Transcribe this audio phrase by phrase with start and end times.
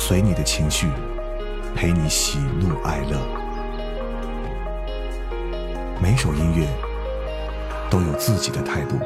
[0.00, 0.86] 随你的情绪，
[1.74, 3.18] 陪你喜怒哀乐。
[6.00, 6.66] 每首音乐
[7.90, 8.96] 都有自己的态度，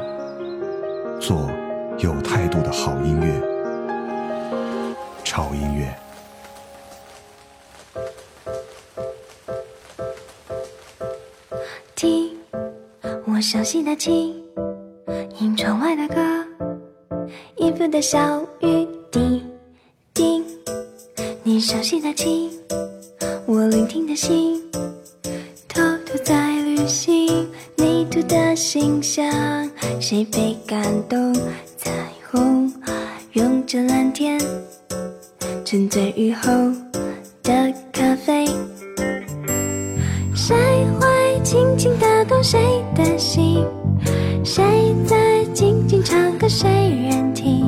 [1.19, 1.49] 做
[1.97, 5.93] 有态度的好音乐，潮音乐。
[11.95, 12.37] 听
[13.25, 14.41] 我熟悉的琴。
[15.35, 16.45] 听窗外的歌，
[17.55, 18.39] 衣服的笑
[22.23, 24.61] 熟悉的琴，我聆听的心，
[25.67, 29.25] 偷偷在旅行，泥土的形象，
[29.99, 31.33] 谁被感动？
[31.75, 31.91] 彩
[32.31, 32.71] 虹
[33.33, 34.39] 拥着蓝天，
[35.65, 36.49] 沉醉雨后
[37.43, 38.45] 的咖啡，
[40.33, 40.55] 谁
[40.97, 43.65] 会轻轻打动谁的心？
[44.45, 44.63] 谁
[45.05, 47.65] 在静静唱歌，谁人听？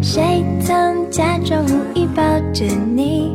[0.00, 2.22] 谁曾假装无意抱
[2.52, 3.33] 着你，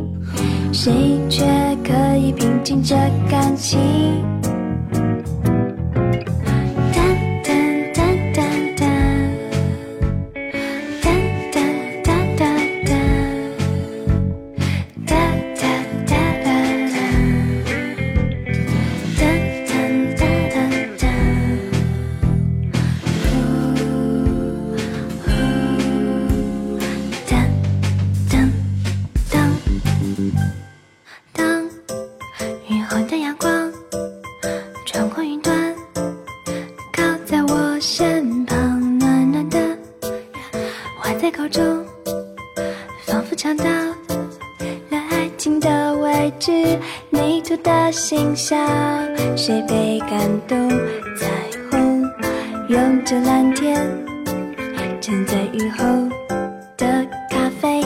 [0.82, 0.90] 谁
[1.28, 1.44] 却
[1.84, 2.96] 可以平静着
[3.30, 4.29] 感情？
[48.10, 48.56] 心下，
[49.36, 50.68] 谁被感动？
[51.16, 51.28] 彩
[51.70, 52.02] 虹
[52.66, 53.76] 拥着蓝天，
[55.00, 55.84] 站在雨后
[56.76, 57.80] 的咖啡。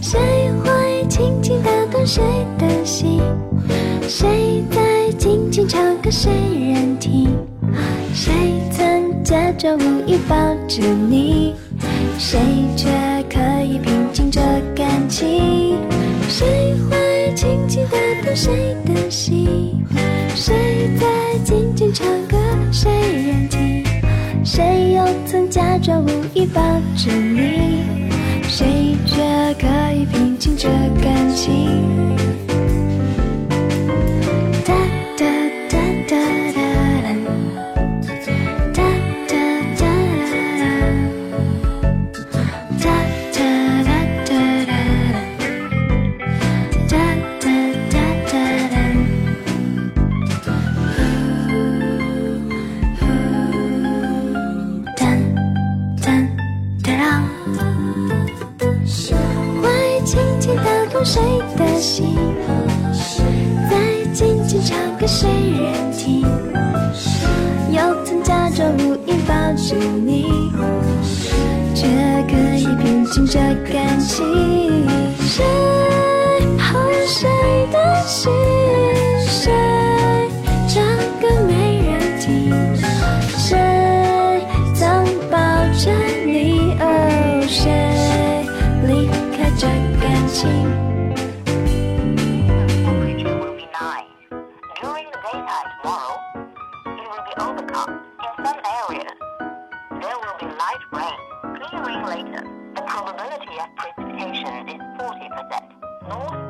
[0.00, 0.20] 谁
[0.62, 2.22] 会轻轻打动谁
[2.60, 3.20] 的心？
[4.02, 6.08] 谁在静静唱歌？
[6.08, 6.30] 谁
[6.72, 7.36] 人听？
[8.14, 8.32] 谁
[8.70, 9.97] 曾假装无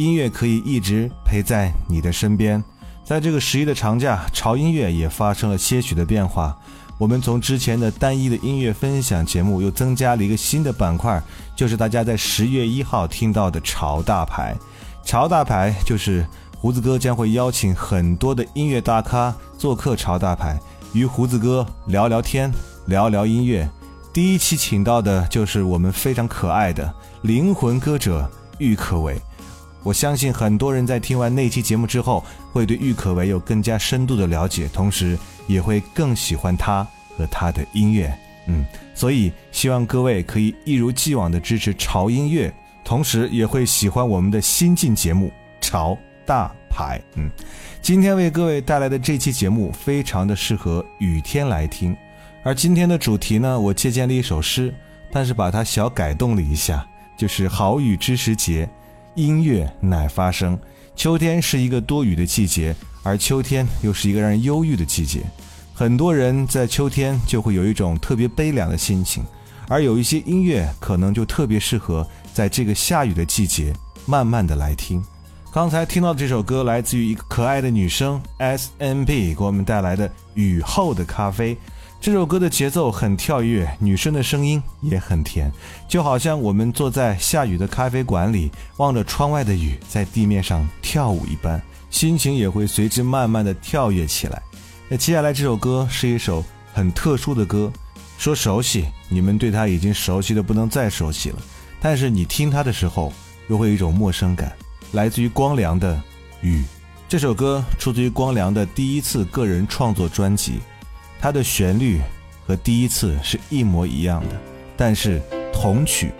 [0.00, 2.64] 音乐可以一直陪在你的身边。
[3.04, 6.56] 在这个十一的长假，潮音乐也发生了些许的变化。
[6.96, 11.22] 我们从之前的单一的音乐分享节目，又增加了一个新的板块，
[11.54, 14.56] 就是大家在十月一号听到的“潮大牌”。
[15.04, 16.26] 潮大牌就是
[16.56, 20.58] 胡子哥将会邀请很多的音乐大咖做客潮大牌，
[20.94, 22.50] 与胡子哥聊聊天，
[22.86, 23.68] 聊聊音乐。
[24.14, 28.26] 第一期请到的就是我们非常可爱的灵魂歌者
[28.56, 29.20] 郁可唯。
[29.82, 36.86] 我相信很多人在听完那期节目之后，会对郁可唯有更加深度的了解，同时也会更喜欢他
[37.16, 38.12] 和他的音乐。
[38.46, 42.52] 嗯，所以希望各位可以一如既往的支持潮音乐，
[42.84, 45.28] 同时也会喜欢我们的新晋节目
[45.66, 46.98] 《潮大牌》。
[47.16, 47.30] 嗯，
[47.80, 51.96] 今天为各位带来的这期节目非常的适合雨天来听，
[52.42, 54.74] 而今天的主题呢，我借鉴了一首诗，
[55.10, 56.86] 但是把它小改动了一下，
[57.16, 58.68] 就是好雨知时节。
[59.14, 60.58] 音乐乃发生。
[60.96, 65.22] 秋天是一个多雨的季节，而秋天又是一个让人忧郁的季节。
[65.72, 69.24] 很多人在秋天就会有一种特别悲凉的心情，
[69.68, 73.72] 而有一些音乐可能就特别适合在这个下雨的季节
[74.04, 75.02] 慢慢的来听。
[75.52, 81.54] 刚才听到的这首歌来自于一个可爱的女生 S N P 给我们带来的《雨后的咖啡》。
[82.00, 85.52] 这首歌的节奏很跳跃，女生的声音也很甜，
[85.86, 91.60] 就好像我们坐在下雨的咖啡馆里，望着窗外的雨在地面上跳舞一般，
[91.90, 94.40] 心情也会随之慢慢的跳跃起来。
[94.88, 96.42] 那接下来这首歌是一首
[96.72, 97.70] 很特殊的歌，
[98.16, 101.36] 说熟悉，你们对它已经熟悉的不能再熟悉了，
[101.82, 103.12] 但是你听它的时候
[103.48, 104.50] 又会有一种陌生感，
[104.92, 105.94] 来自于光良的
[106.40, 106.62] 《雨》。
[107.10, 110.60] 这首歌出自于光良的第一次个人创作专辑。
[111.20, 112.00] 它的旋律
[112.46, 114.40] 和第一次是一模一样的，
[114.74, 115.20] 但是
[115.52, 116.10] 同曲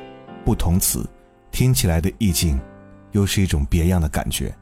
[0.44, 1.08] 不同词，
[1.50, 2.60] 听起来的意境
[3.12, 4.54] 又是一种别样的感觉。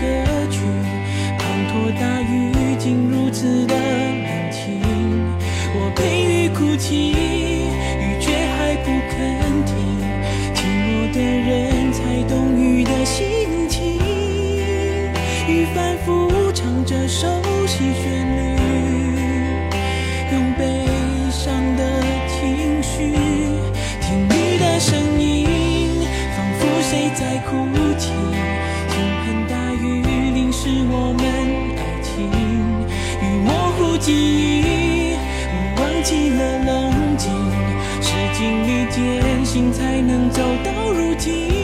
[0.00, 0.02] 歌
[0.50, 0.58] 曲，
[1.38, 1.74] 滂沱。
[2.00, 4.80] 大雨竟如此的冷清，
[5.74, 9.16] 我陪雨哭泣，雨却还不肯
[9.64, 9.74] 停。
[10.54, 11.98] 寂寞的人才
[12.28, 13.98] 懂雨的心情，
[15.48, 17.28] 雨反复唱这首
[34.06, 35.16] 记忆，
[35.80, 37.28] 忘记了冷静，
[38.00, 41.55] 是经历艰辛才能走到如今。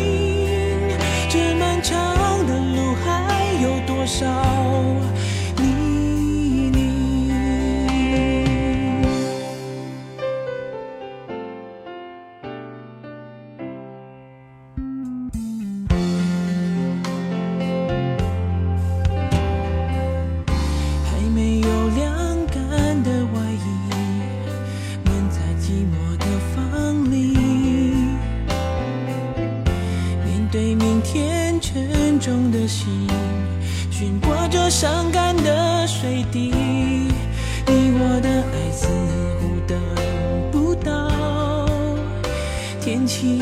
[43.22, 43.38] 听，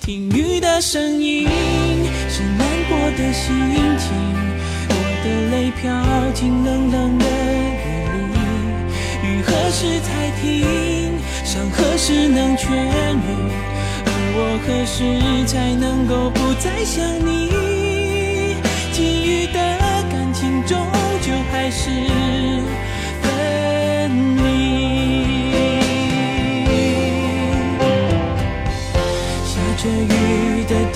[0.00, 1.48] 听雨的声音，
[2.28, 3.50] 是难过的心
[3.98, 4.06] 情。
[4.88, 5.82] 我的泪飘
[6.32, 7.26] 进冷冷的
[8.06, 8.38] 雨里，
[9.26, 11.18] 雨何时才停？
[11.44, 13.26] 伤何时能痊愈？
[14.06, 17.50] 而我何时才能够不再想你？
[18.92, 19.58] 寄予的
[20.08, 20.78] 感情终
[21.20, 21.90] 究还是。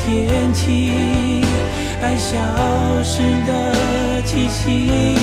[0.07, 1.43] 天气
[2.03, 2.37] 爱消
[3.03, 5.17] 失的气息，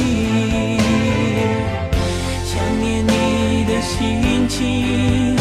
[2.44, 5.36] 想念你的心情。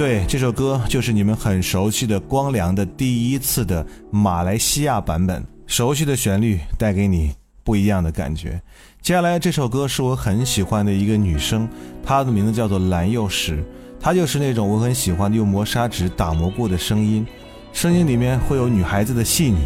[0.00, 5.44] 对，这首歌就是你们很熟悉的《光良的第一次》的马来西亚版本。
[5.66, 8.58] 熟悉的旋律带给你不一样的感觉。
[9.02, 11.68] 接下来这首歌是我很喜欢的一个女生，
[12.02, 13.62] 她的名字叫做蓝又时，
[14.00, 17.26] 她就是那种我很喜欢用磨砂纸打磨过的声音，
[17.70, 19.58] 声音里面会有女孩子的细腻，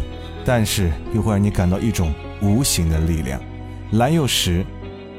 [0.43, 3.39] 但是又会让你感到一种无形的力量。
[3.93, 4.65] 蓝又时，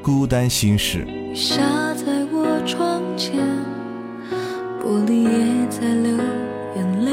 [0.03, 1.09] 孤单心事。
[1.35, 1.57] 下
[1.95, 3.56] 在我窗前，
[4.87, 6.17] 玻璃也在流
[6.77, 7.11] 眼泪，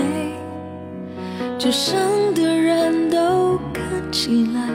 [1.58, 2.00] 街上
[2.36, 4.68] 的人都看起来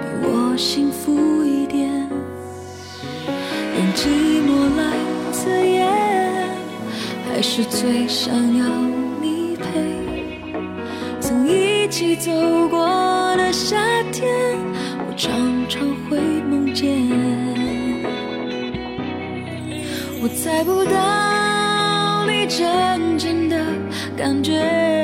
[0.00, 1.88] 比我幸福一点，
[3.76, 4.08] 用寂
[4.42, 4.82] 寞来
[5.30, 5.86] 刺眼，
[7.28, 8.64] 还是最想要
[9.22, 9.64] 你陪。
[11.20, 12.32] 曾一起走
[12.68, 12.80] 过
[13.36, 13.76] 的夏
[14.10, 14.58] 天，
[15.06, 15.32] 我常
[15.68, 16.18] 常会
[16.50, 16.90] 梦见。
[20.20, 21.33] 我猜不到
[22.46, 23.56] 真正的
[24.16, 25.03] 感觉，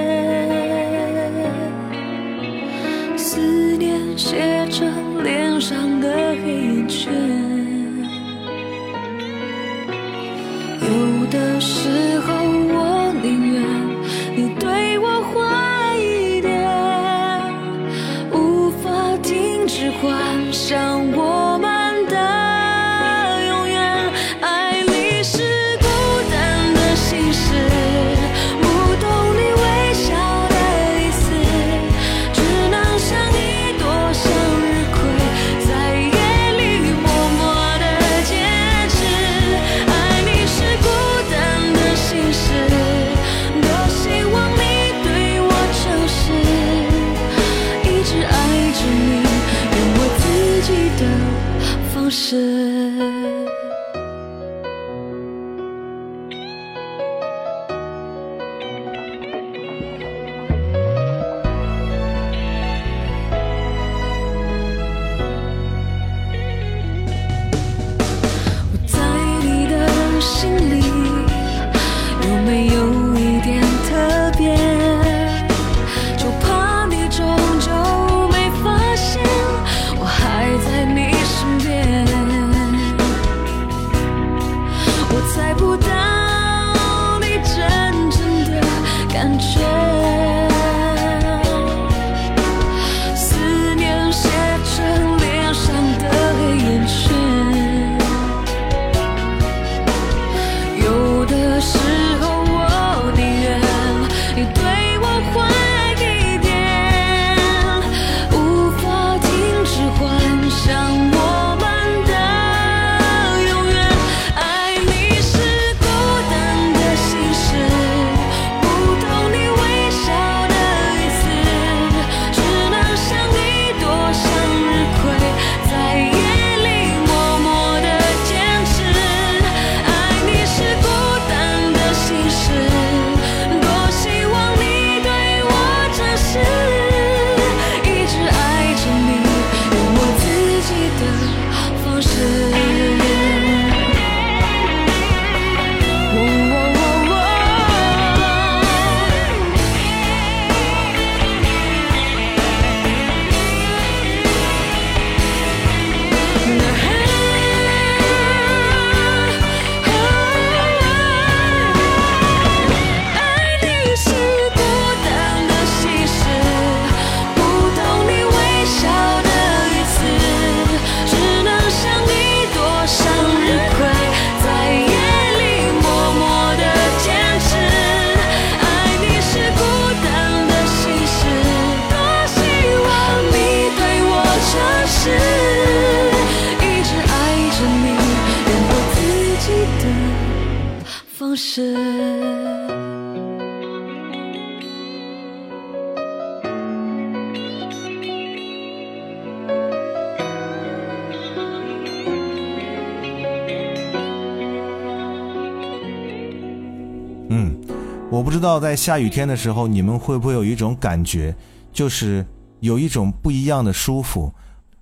[208.21, 211.35] 我不知道在下雨天的时候，你们会不会有一种感觉，
[211.73, 212.27] 就是
[212.61, 214.31] 有一种不一样的舒服。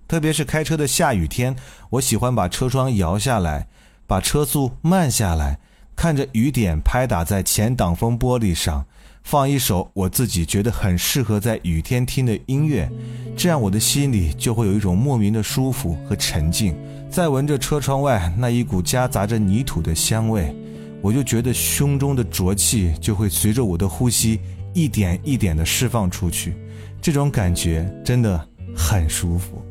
[0.09, 1.55] 特别是开车的下雨天，
[1.91, 3.69] 我喜欢把车窗摇下来，
[4.09, 5.61] 把车速慢下来，
[5.95, 8.85] 看着雨点拍打在前挡风玻璃上，
[9.23, 12.91] 放一首我自己觉得很适合在雨天听的音乐，
[13.37, 16.77] 这样我的心里就会有一种莫名的舒服和沉静。
[17.09, 20.53] 再闻着车窗外那一股夹杂着泥土的香味。
[21.01, 24.41] 我就觉得胸中的浊气就会随着我的呼吸
[24.75, 26.55] 一点一点的释放出去，
[27.01, 29.63] 这种感觉真的很舒服。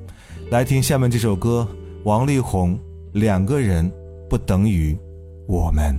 [0.50, 1.67] 来听下面这首歌，
[2.03, 2.79] 王力宏，
[3.13, 3.91] 两个人
[4.29, 4.98] 不等于
[5.46, 5.98] 我们。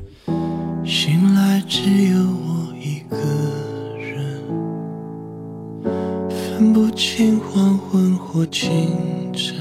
[0.85, 3.17] 醒来只有我一个
[3.99, 4.43] 人，
[6.31, 9.55] 分不清黄昏或清晨，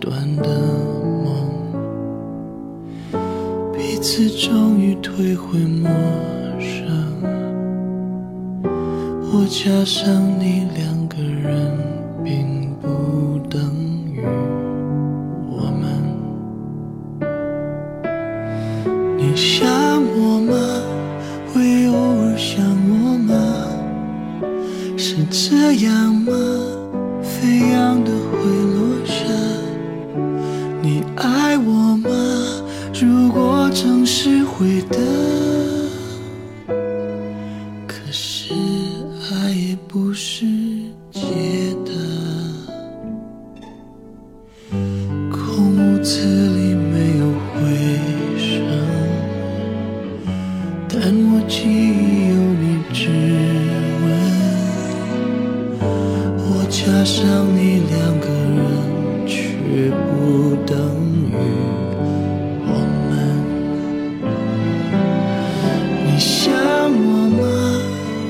[0.00, 0.48] 短的
[1.22, 1.46] 梦。
[3.74, 5.90] 彼此终于退回陌
[6.58, 7.22] 生，
[9.30, 10.39] 我加上
[51.02, 53.08] 但我记忆有你指
[54.04, 54.06] 纹。
[55.80, 57.18] 我加上
[57.56, 58.60] 你两个人，
[59.26, 59.40] 却
[59.88, 60.76] 不等
[61.24, 61.34] 于。
[62.66, 62.72] 我
[63.08, 63.10] 们，
[66.04, 67.08] 你想我
[67.40, 67.42] 吗？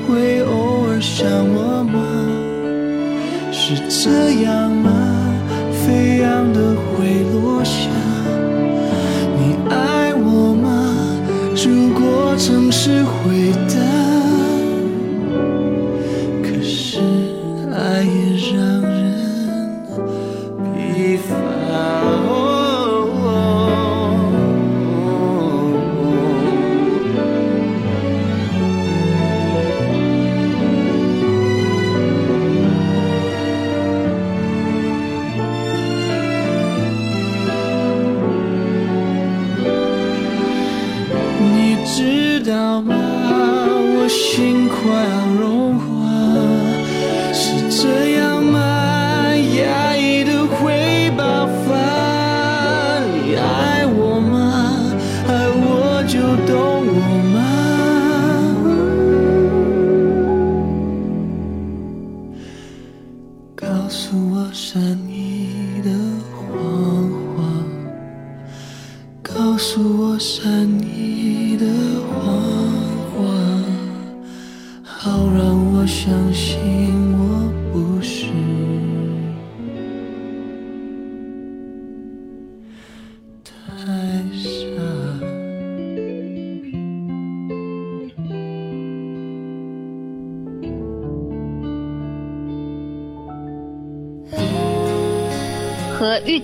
[0.07, 1.99] 会偶尔想我吗？
[3.51, 3.99] 是这
[4.43, 4.70] 样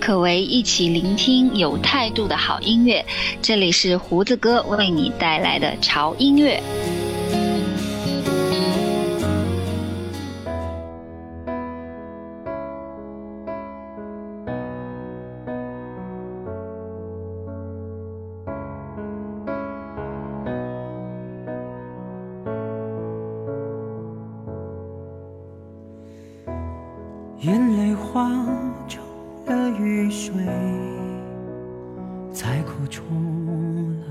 [0.08, 3.04] 可为一起聆听有态度的好音乐，
[3.42, 6.62] 这里是胡子哥为你带来的潮音乐。
[27.40, 28.26] 眼泪花
[29.78, 30.32] 雨水，
[32.32, 33.02] 才哭出
[34.02, 34.08] 来。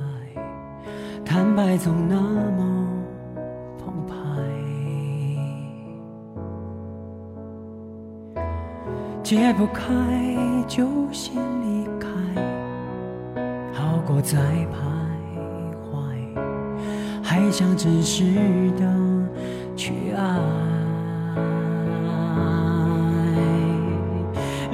[1.25, 2.15] 坦白总那
[2.51, 2.87] 么
[3.77, 4.13] 澎湃，
[9.21, 9.83] 解不开
[10.67, 12.07] 就先离开，
[13.73, 14.77] 好过再徘
[15.83, 15.95] 徊，
[17.21, 18.23] 还想真实
[18.77, 18.85] 的
[19.75, 20.39] 去爱。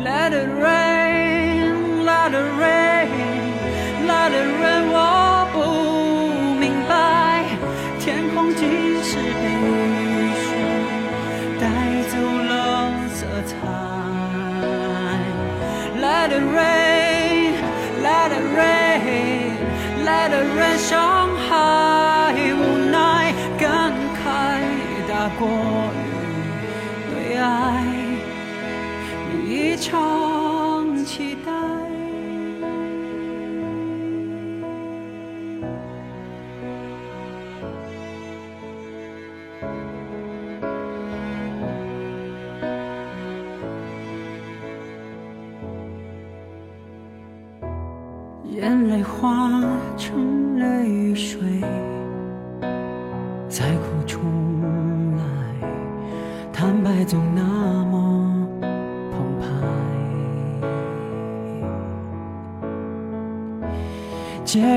[0.06, 0.83] Let it rain,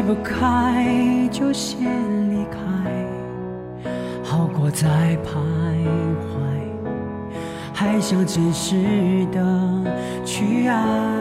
[0.07, 1.81] 不开就先
[2.31, 2.59] 离开，
[4.23, 5.35] 好过再徘
[6.23, 6.37] 徊，
[7.75, 9.83] 还想真实的
[10.25, 11.16] 去爱。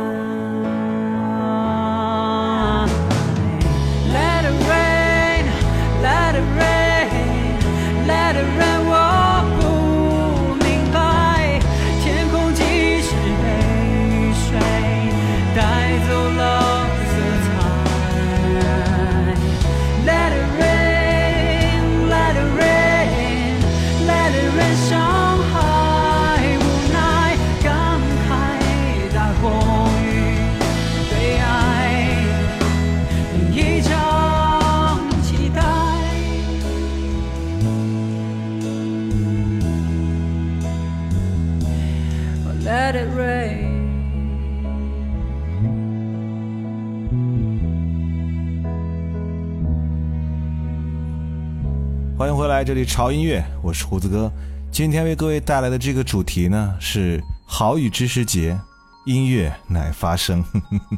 [52.66, 54.32] 这里潮音乐，我是胡子哥。
[54.72, 58.60] 今天为各位带来的这个主题呢是好雨知时节，
[59.06, 60.44] 音乐乃发声。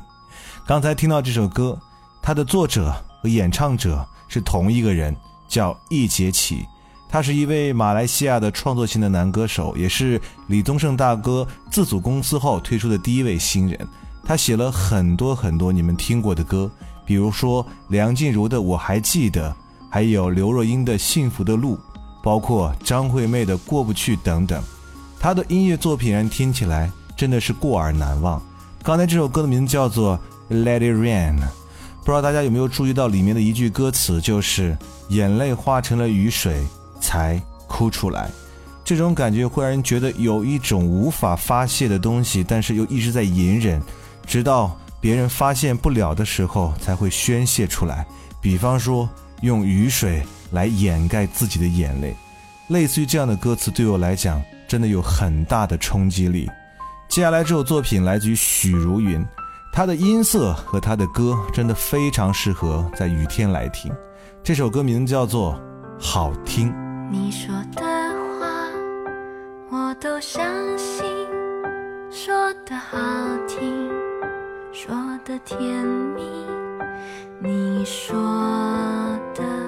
[0.65, 1.77] 刚才听到这首歌，
[2.21, 5.13] 它的作者和演唱者是同一个人，
[5.49, 6.65] 叫易杰奇。
[7.09, 13.85] 他是一位马来西亚的创作型的男歌手，也是李宗盛大哥自组公司后推出的第一位新人。
[14.23, 16.71] 他写了很多很多你们听过的歌，
[17.05, 19.49] 比如说梁静茹的《我还记得》，
[19.89, 21.75] 还有刘若英的《幸福的路》，
[22.23, 24.61] 包括张惠妹的《过不去》等等。
[25.19, 28.41] 她的音乐作品让人听起来真的是过耳难忘。
[28.83, 30.19] 刚才这首歌的名字叫做
[30.53, 31.39] 《Let It Rain》，
[32.03, 34.77] 不知道大家有没有注意到里面的一句歌词，就是
[35.09, 36.65] “眼泪化成了雨水，
[37.01, 38.29] 才哭出来”。
[38.85, 43.81] 这种感觉会让人觉得有一种无法发泄的东西，但是又一直在隐忍，
[44.25, 48.07] 直到别人发现不了的时候才会宣泄出来。
[48.39, 49.09] 比方说，
[49.41, 52.15] 用雨水来掩盖自己的眼泪，
[52.69, 56.49] 类似于这样的歌词，对我来讲真的有很大的冲击力。
[57.07, 59.25] 接下来这首作品来自于许茹芸，
[59.71, 63.91] 她的音色和她的歌真的非常适合在雨天来听。
[64.43, 65.53] 这首歌名叫做
[66.03, 66.71] 《好听》。
[67.09, 67.81] 你说的
[68.39, 68.47] 话
[69.71, 70.43] 我都相
[70.77, 71.05] 信，
[72.11, 72.97] 说的好
[73.47, 73.89] 听，
[74.73, 75.59] 说的甜
[76.15, 76.23] 蜜，
[77.39, 78.15] 你说
[79.37, 79.66] 的。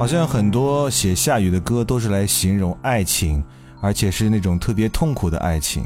[0.00, 3.44] 好像很多写下雨的歌都是来形容爱情，
[3.82, 5.84] 而且是那种特别痛苦的爱情。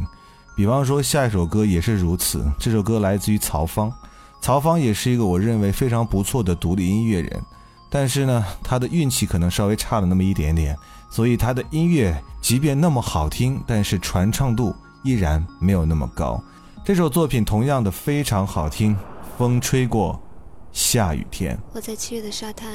[0.54, 3.92] 比方说下一首歌也是如此，这首歌来自于曹芳，
[4.40, 7.42] 曹芳也是一个我认为非常不错的独立音乐人，
[7.90, 10.78] 但是呢，他的运气可能稍微差了那么一点点，
[11.10, 14.72] 所以他的音乐即便那么好听，但是传唱度
[15.02, 16.40] 依然没有那么高。
[16.84, 18.96] 这首作品同样的非常好听，
[19.36, 20.22] 风吹过
[20.70, 21.58] 下雨天。
[21.72, 22.70] 我在七月的沙滩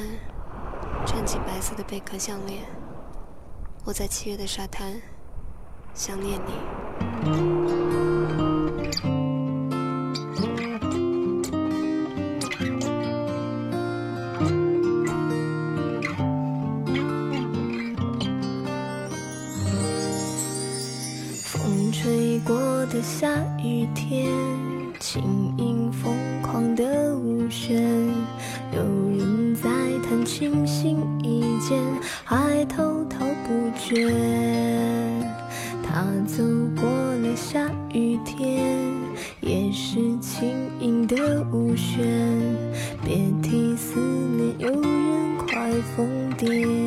[1.05, 2.63] 穿起白色的贝壳项链，
[3.85, 4.93] 我在七月的沙滩
[5.93, 6.51] 想念你。
[21.43, 24.31] 风吹过的下雨天，
[24.99, 28.07] 轻盈疯狂的舞旋。
[30.29, 31.81] 弹琴，心一间，
[32.23, 34.13] 还滔滔不绝。
[35.81, 36.43] 他走
[36.79, 38.77] 过了下雨天，
[39.41, 42.05] 也是轻盈的舞旋，
[43.03, 46.78] 别提思念，有人快疯癫。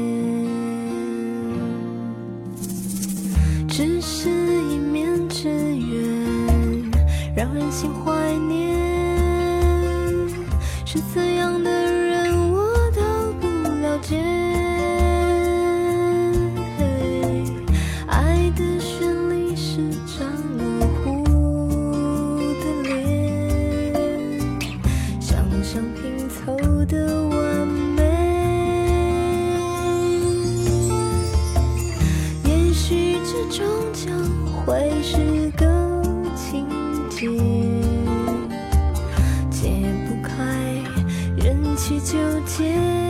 [41.83, 43.02] 人气纠结。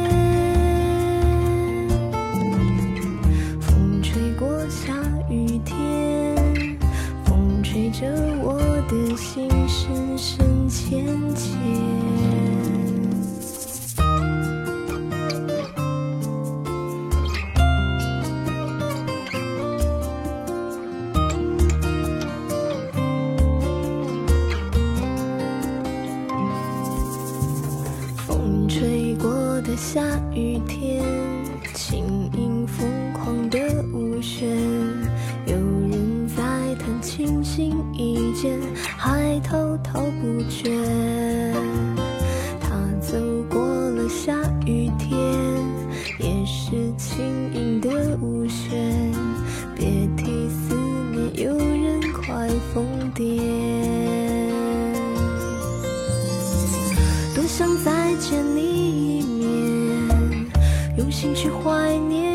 [61.12, 62.32] 心去怀念。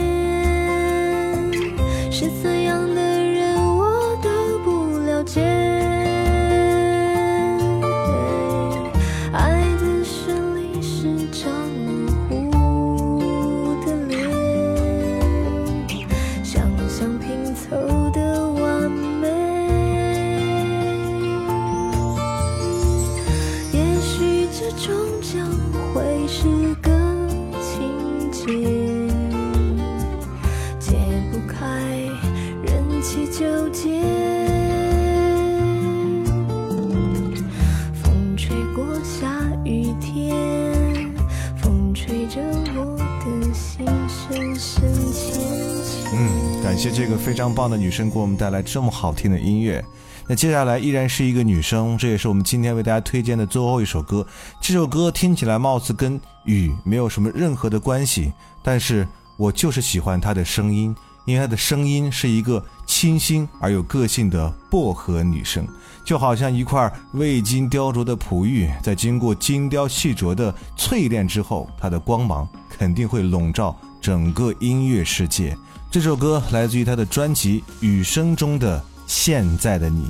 [2.12, 2.57] 是怎
[47.58, 49.84] 棒的女生给我们带来这么好听的音乐。
[50.28, 54.24] 那接下来依然是一个女生，这也是我们今天为大家推荐的最后一首歌。
[54.62, 65.68] 这首歌听起来貌似跟雨没有什么任何的关系，但是我就是喜欢她的声音，因为她的声音是一个清新而有个性的薄荷女生，
[66.06, 75.58] 就好像一块未经雕琢的璞玉，在经过精雕细琢的淬炼之后，它的光芒肯定会笼罩整个音乐世界。
[75.90, 80.04] 这首歌来自于他的专辑《雨声中的现在的你》。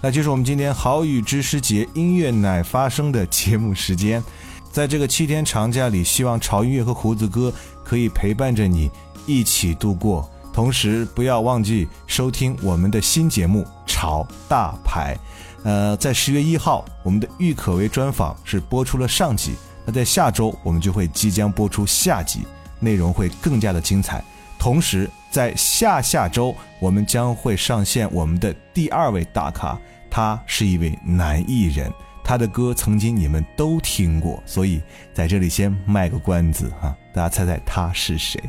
[0.00, 4.22] 那就是我们今天好雨知识节音乐乃发生的节目时间。
[4.70, 8.88] 在这个七天长假里，希望潮音乐和胡子哥可以陪伴着你
[9.26, 10.28] 一起度过。
[10.52, 15.16] 同时，不要忘记收听我们的新节目《潮大牌》。
[15.64, 22.42] 呃，在十月一号，我们的郁可唯专访是播出了上集，那在下周我们就会即将播出下集，
[22.78, 24.22] 内容会更加的精彩。
[24.58, 29.76] 同时，在下下周，我们将会上线我们的第二位大咖，
[30.08, 31.92] 他是一位男艺人，
[32.22, 34.80] 他的歌曾经你们都听过，所以
[35.12, 38.40] 在这里先卖个关子哈，大家猜猜他是谁？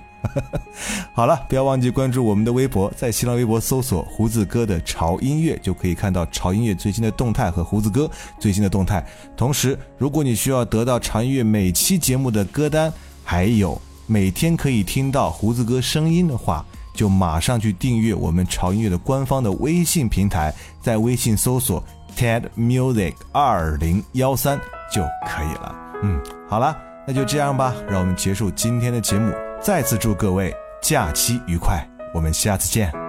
[1.12, 8.08] 好了，不要忘记关注我们的微博，在新浪微博搜索“胡子哥的潮音乐”，就可以看到潮音乐最新的动态和胡子哥
[8.40, 9.04] 最新的动态。
[9.36, 12.94] 同时，如果你需要得到潮音乐每期节目的歌单，
[13.24, 16.64] 还有每天可以听到胡子哥声音的话，
[16.94, 21.84] 就马上去订阅我们潮音乐的官方的微信平台，在微信搜索
[22.16, 24.60] TED Music 二零幺三
[24.94, 25.76] 就可以了。
[26.04, 29.34] 嗯，好了，那就这样吧，让我们结束今天的节目。
[29.62, 33.05] 再次祝各位假期愉快，我们下次见。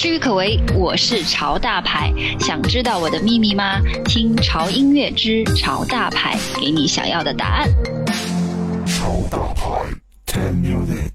[0.00, 2.14] 是郁可唯，我是潮大牌。
[2.38, 3.80] 想知道我的秘密吗？
[4.04, 7.68] 听潮音乐之潮大牌，给你想要的答案。
[8.86, 11.07] 潮大牌。